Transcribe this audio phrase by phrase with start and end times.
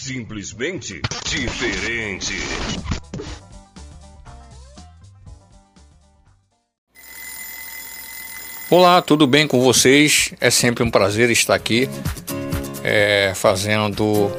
[0.00, 2.32] Simplesmente diferente.
[8.70, 10.32] Olá, tudo bem com vocês?
[10.40, 11.86] É sempre um prazer estar aqui
[12.82, 14.32] é, fazendo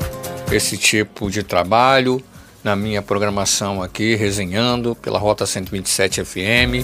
[0.51, 2.23] esse tipo de trabalho
[2.63, 6.83] na minha programação aqui, resenhando pela Rota 127 FM.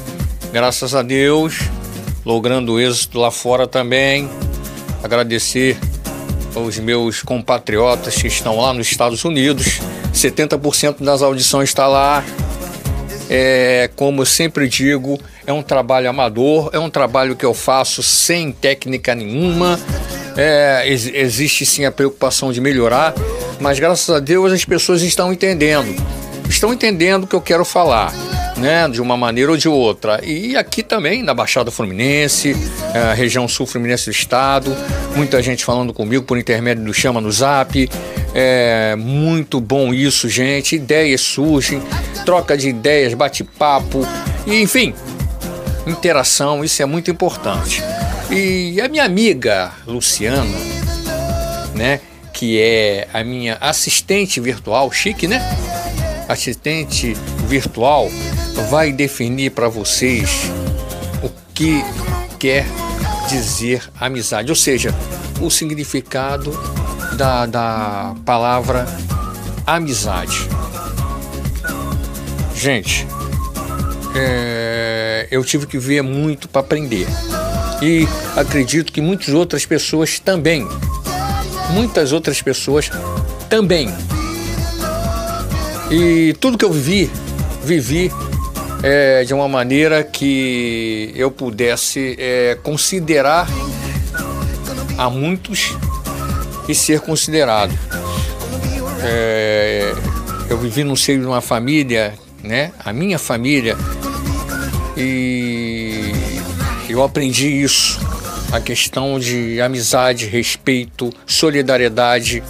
[0.54, 1.58] Graças a Deus,
[2.24, 4.30] logrando êxito lá fora também.
[5.04, 5.80] Agradecer
[6.56, 9.80] aos meus compatriotas que estão lá nos Estados Unidos.
[10.14, 12.24] 70% das audições está lá.
[13.30, 18.02] É, como eu sempre digo, é um trabalho amador, é um trabalho que eu faço
[18.02, 19.80] sem técnica nenhuma.
[20.38, 23.14] É, ex existe sim a preocupação de melhorar,
[23.60, 25.94] mas graças a Deus as pessoas estão entendendo.
[26.50, 28.14] Estão entendendo o que eu quero falar.
[28.58, 30.20] Né, de uma maneira ou de outra.
[30.26, 32.56] E aqui também na Baixada Fluminense,
[32.92, 34.76] é, região sul fluminense do estado,
[35.16, 37.88] muita gente falando comigo por intermédio do Chama no Zap.
[38.34, 40.76] É muito bom isso, gente.
[40.76, 41.80] Ideias surgem,
[42.26, 44.08] troca de ideias, bate-papo,
[44.48, 44.96] enfim,
[45.86, 47.84] interação, isso é muito importante.
[48.30, 50.44] E a minha amiga Luciana,
[51.74, 52.02] né,
[52.34, 55.42] que é a minha assistente virtual, chique, né?
[56.28, 57.16] Assistente
[57.48, 58.10] virtual
[58.64, 60.52] vai definir para vocês
[61.24, 61.84] o que
[62.40, 62.66] quer
[63.30, 64.94] dizer amizade, ou seja,
[65.42, 66.52] o significado
[67.16, 68.86] da, da palavra
[69.66, 70.48] amizade.
[72.56, 73.06] Gente,
[74.16, 77.08] é, eu tive que ver muito para aprender.
[77.82, 80.68] E acredito que muitas outras pessoas também.
[81.72, 82.90] Muitas outras pessoas
[83.50, 83.94] também.
[85.92, 87.12] E tudo que eu vivi,
[87.64, 88.12] vivi
[88.84, 93.48] é, de uma maneira que eu pudesse é, considerar
[94.98, 95.76] a muitos
[96.68, 97.78] e ser considerado.
[99.04, 99.94] É,
[100.50, 102.72] eu vivi no seio de uma família, né?
[102.84, 103.78] A minha família
[104.96, 106.12] e
[106.90, 108.00] eu aprendi isso,
[108.52, 112.42] a questão de amizade, respeito, solidariedade,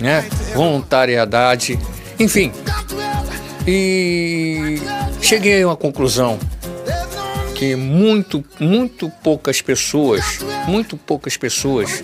[0.00, 0.24] né?
[0.54, 1.78] voluntariedade,
[2.20, 2.52] enfim.
[3.70, 4.80] E
[5.20, 6.38] cheguei a uma conclusão
[7.54, 12.00] que muito, muito poucas pessoas, muito poucas pessoas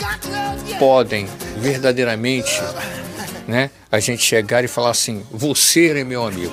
[0.78, 1.26] podem
[1.56, 2.60] verdadeiramente,
[3.48, 6.52] né, a gente chegar e falar assim: você é meu amigo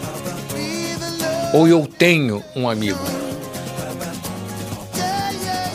[1.54, 3.00] ou eu tenho um amigo.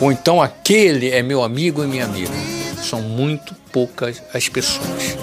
[0.01, 2.33] Ou então aquele é meu amigo e minha amiga.
[2.83, 5.17] São muito poucas as pessoas.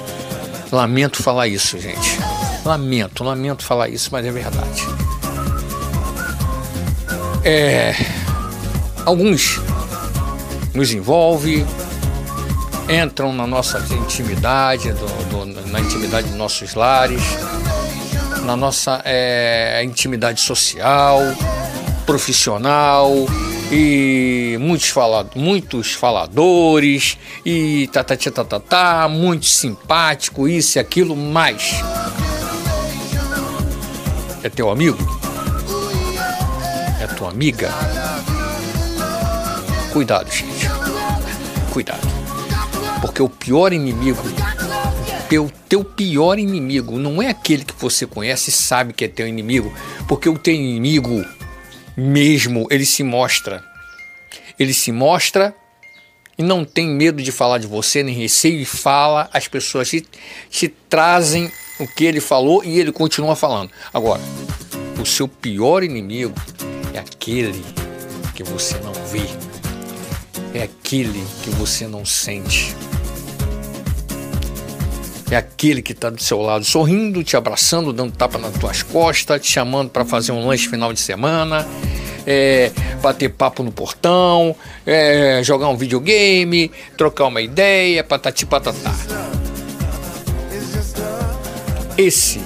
[0.70, 2.18] Lamento falar isso, gente.
[2.64, 4.82] Lamento, lamento falar isso, mas é verdade.
[7.44, 7.94] É,
[9.04, 9.60] alguns
[10.74, 11.64] nos envolve,
[12.88, 17.22] entram na nossa intimidade, do, do, na intimidade de nossos lares,
[18.44, 21.20] na nossa é, intimidade social,
[22.06, 23.10] profissional
[23.70, 31.16] e muitos, fala, muitos faladores e tá, tá, tá, tá, muito simpático, isso e aquilo,
[31.16, 31.82] mas
[34.44, 34.98] é teu amigo?
[37.00, 37.70] É tua amiga?
[39.92, 40.68] Cuidado, gente.
[41.72, 42.06] Cuidado.
[43.00, 44.22] Porque o pior inimigo
[45.28, 49.26] teu, teu pior inimigo não é aquele que você conhece e sabe que é teu
[49.26, 49.72] inimigo,
[50.06, 51.24] porque o teu inimigo
[51.96, 53.64] mesmo, ele se mostra.
[54.58, 55.54] Ele se mostra
[56.38, 60.06] e não tem medo de falar de você, nem receio e fala, as pessoas te,
[60.50, 63.70] te trazem o que ele falou e ele continua falando.
[63.92, 64.20] Agora,
[65.00, 66.34] o seu pior inimigo
[66.92, 67.64] é aquele
[68.34, 69.26] que você não vê,
[70.58, 72.74] é aquele que você não sente
[75.34, 79.40] é aquele que está do seu lado sorrindo, te abraçando, dando tapa nas tuas costas,
[79.40, 81.66] te chamando para fazer um lanche final de semana,
[82.26, 82.70] é,
[83.02, 84.54] bater papo no portão,
[84.86, 89.43] é, jogar um videogame, trocar uma ideia, patati patatá.
[91.96, 92.40] Esse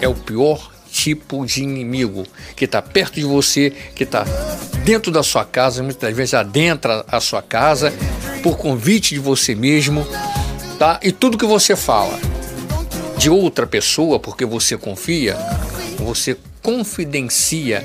[0.00, 2.26] é o pior tipo de inimigo
[2.56, 4.24] que está perto de você, que está
[4.84, 7.92] dentro da sua casa, muitas vezes adentra a sua casa,
[8.42, 10.06] por convite de você mesmo
[10.80, 10.98] tá?
[11.02, 12.18] E tudo que você fala
[13.18, 15.36] de outra pessoa, porque você confia,
[15.98, 17.84] você confidencia,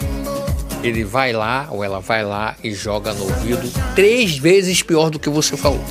[0.81, 5.19] ele vai lá ou ela vai lá e joga no ouvido três vezes pior do
[5.19, 5.83] que você falou.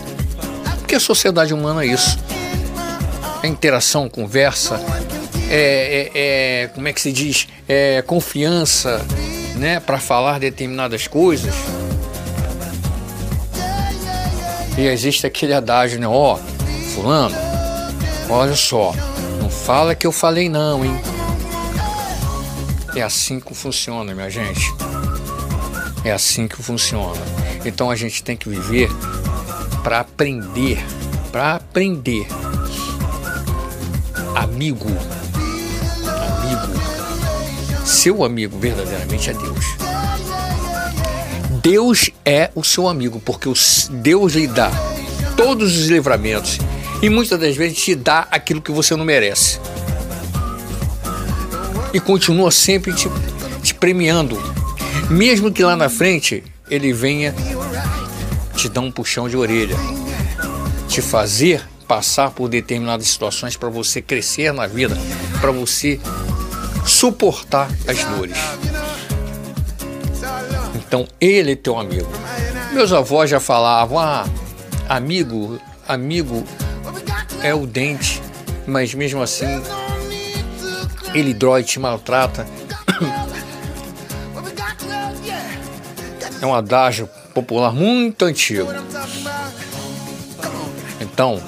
[0.78, 2.18] Porque a sociedade humana é isso.
[3.46, 4.80] Interação, conversa,
[5.50, 7.46] é, é, é como é que se diz?
[7.68, 9.04] É confiança,
[9.56, 11.54] né, para falar determinadas coisas.
[14.76, 16.08] E existe aquele adágio, né?
[16.08, 16.38] Ó, oh,
[16.94, 17.36] fulano,
[18.28, 18.92] Olha só,
[19.40, 20.98] não fala que eu falei não, hein?
[22.96, 24.72] É assim que funciona, minha gente.
[26.04, 27.20] É assim que funciona.
[27.64, 28.88] Então a gente tem que viver
[29.82, 30.78] para aprender,
[31.30, 32.26] para aprender.
[34.54, 34.86] Amigo,
[36.06, 39.64] amigo, seu amigo verdadeiramente é Deus.
[41.60, 43.52] Deus é o seu amigo, porque
[43.90, 44.70] Deus lhe dá
[45.36, 46.60] todos os livramentos
[47.02, 49.58] e muitas das vezes te dá aquilo que você não merece.
[51.92, 53.08] E continua sempre te,
[53.60, 54.40] te premiando,
[55.10, 57.34] mesmo que lá na frente ele venha
[58.54, 59.74] te dar um puxão de orelha,
[60.86, 64.96] te fazer passar por determinadas situações para você crescer na vida,
[65.40, 66.00] para você
[66.86, 68.36] suportar as dores.
[70.74, 72.08] Então ele é teu amigo.
[72.72, 74.24] Meus avós já falavam, ah,
[74.88, 76.44] amigo, amigo
[77.42, 78.22] é o dente,
[78.66, 79.46] mas mesmo assim
[81.14, 82.46] ele dói, te maltrata.
[86.40, 88.68] É um adágio popular muito antigo.
[91.00, 91.40] Então,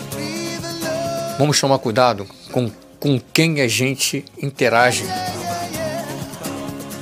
[1.38, 5.05] vamos tomar cuidado com, com quem a gente interage,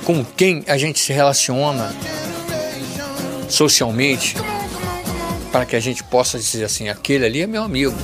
[0.03, 1.93] com quem a gente se relaciona
[3.49, 4.35] socialmente,
[5.51, 7.95] para que a gente possa dizer assim: aquele ali é meu amigo.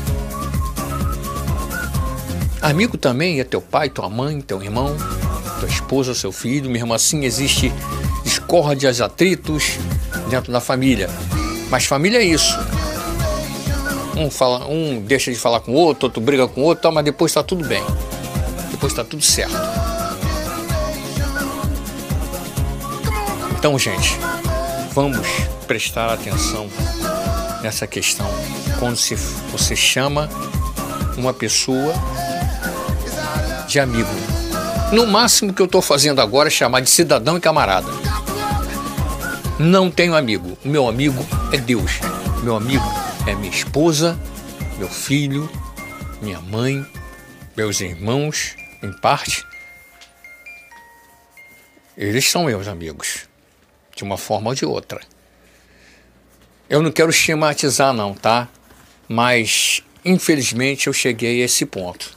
[2.62, 4.96] Amigo também é teu pai, tua mãe, teu irmão,
[5.60, 6.70] tua esposa, seu filho.
[6.70, 7.74] Mesmo assim, existe
[8.24, 9.80] discórdias, atritos,
[10.30, 11.10] dentro da família.
[11.70, 12.56] Mas família é isso.
[14.22, 17.04] Um, fala, um deixa de falar com o outro, outro briga com o outro, mas
[17.04, 17.84] depois está tudo bem.
[18.70, 19.56] Depois está tudo certo.
[23.58, 24.16] Então, gente,
[24.94, 25.28] vamos
[25.66, 26.70] prestar atenção
[27.64, 28.28] nessa questão.
[28.78, 29.16] Quando se,
[29.52, 30.30] você chama
[31.18, 31.92] uma pessoa
[33.68, 34.10] de amigo.
[34.92, 37.92] No máximo que eu estou fazendo agora é chamar de cidadão e camarada.
[39.58, 40.56] Não tenho amigo.
[40.64, 42.00] Meu amigo é Deus.
[42.44, 44.20] Meu amigo é minha esposa,
[44.78, 45.50] meu filho,
[46.22, 46.86] minha mãe,
[47.56, 49.46] meus irmãos, em parte.
[51.96, 53.30] Eles são meus amigos,
[53.96, 55.00] de uma forma ou de outra.
[56.70, 58.48] Eu não quero esquematizar, não, tá?
[59.08, 62.16] Mas, infelizmente, eu cheguei a esse ponto.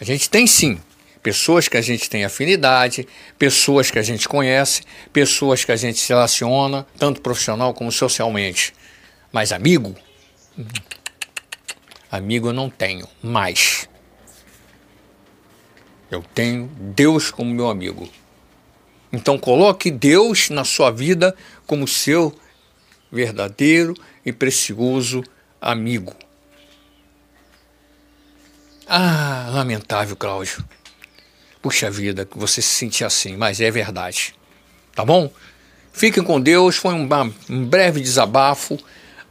[0.00, 0.78] A gente tem sim
[1.22, 3.06] pessoas que a gente tem afinidade,
[3.38, 8.74] pessoas que a gente conhece, pessoas que a gente se relaciona, tanto profissional como socialmente.
[9.32, 9.94] Mas amigo?
[12.10, 13.88] Amigo eu não tenho mais.
[16.10, 18.08] Eu tenho Deus como meu amigo.
[19.12, 21.34] Então coloque Deus na sua vida
[21.66, 22.38] como seu
[23.10, 23.94] verdadeiro
[24.24, 25.22] e precioso
[25.60, 26.14] amigo.
[28.86, 30.64] Ah, lamentável, Cláudio.
[31.60, 34.34] Puxa vida, que você se sentir assim, mas é verdade.
[34.94, 35.30] Tá bom?
[35.92, 37.08] Fiquem com Deus, foi um,
[37.50, 38.78] um breve desabafo.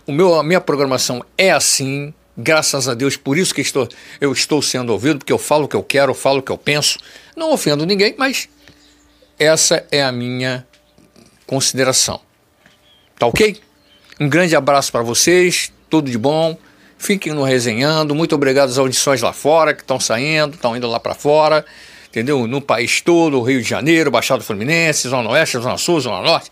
[0.07, 3.87] O meu, a minha programação é assim, graças a Deus, por isso que estou,
[4.21, 6.51] eu estou sendo ouvido, porque eu falo o que eu quero, eu falo o que
[6.51, 6.97] eu penso.
[7.35, 8.47] Não ofendo ninguém, mas
[9.37, 10.65] essa é a minha
[11.45, 12.21] consideração.
[13.19, 13.57] Tá ok?
[14.19, 16.57] Um grande abraço para vocês, tudo de bom.
[16.97, 18.15] Fiquem no resenhando.
[18.15, 21.65] Muito obrigado às audições lá fora que estão saindo, estão indo lá para fora
[22.17, 22.47] entendeu?
[22.47, 26.51] No país todo, Rio de Janeiro, Baixada Fluminense, Zona Oeste, Zona Sul, Zona Norte,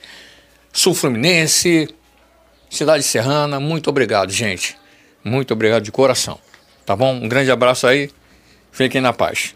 [0.72, 1.90] Sul Fluminense,
[2.76, 3.60] Cidade Serrana.
[3.60, 4.78] Muito obrigado, gente.
[5.24, 6.40] Muito obrigado de coração.
[6.86, 7.16] Tá bom?
[7.16, 8.10] Um grande abraço aí.
[8.72, 9.56] Fiquem na paz.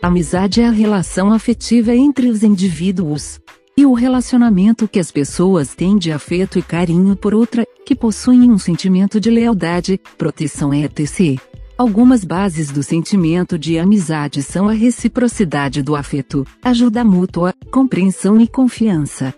[0.00, 3.40] Amizade é a relação afetiva entre os indivíduos
[3.76, 8.50] e o relacionamento que as pessoas têm de afeto e carinho por outra, que possuem
[8.50, 11.38] um sentimento de lealdade, proteção etc.
[11.78, 18.48] Algumas bases do sentimento de amizade são a reciprocidade do afeto, ajuda mútua, compreensão e
[18.48, 19.34] confiança.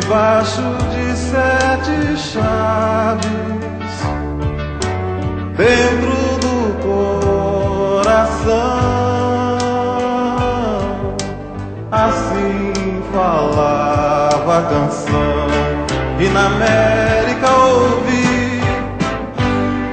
[0.00, 0.62] Debaixo
[0.92, 3.30] de sete chaves,
[5.56, 6.56] dentro do
[8.02, 8.54] coração.
[11.92, 15.46] Assim falava a canção,
[16.18, 18.60] e na América ouvi,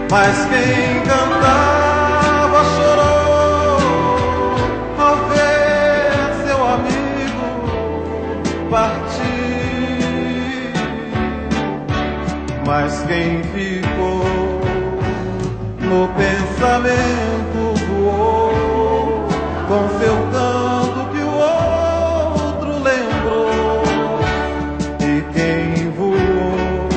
[0.09, 1.70] mas quem cantava
[13.12, 14.24] quem ficou
[15.82, 19.27] no pensamento voou
[19.68, 23.84] com seu canto que o outro lembrou.
[25.01, 26.88] E quem voou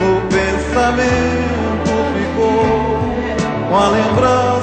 [0.00, 2.66] no pensamento ficou
[3.68, 4.57] com a lembrança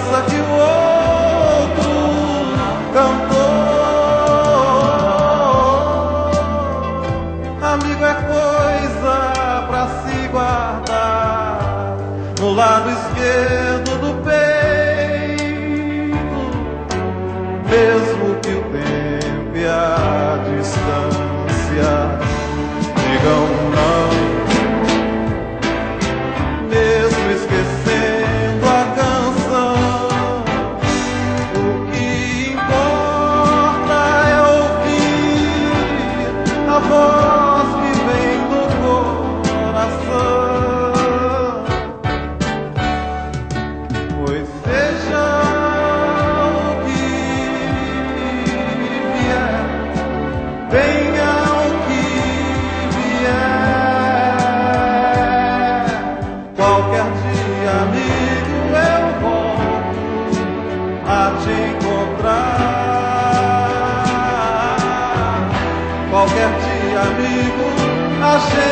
[18.45, 19.94] que o tempo e a
[68.37, 68.64] 세